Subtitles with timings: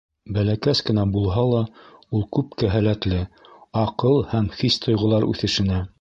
[0.35, 1.59] Бәләкәс кенә булһа ла,
[2.19, 3.19] ул күпкә һәләтле:
[3.85, 5.83] аҡыл һәм хис-тойғолар үҫешенә...